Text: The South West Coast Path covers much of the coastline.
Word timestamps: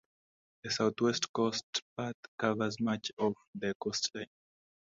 The 0.63 0.71
South 0.71 0.99
West 0.99 1.31
Coast 1.31 1.83
Path 1.95 2.15
covers 2.39 2.77
much 2.79 3.11
of 3.19 3.35
the 3.53 3.75
coastline. 3.79 4.31